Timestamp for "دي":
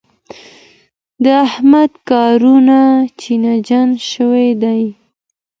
4.63-4.83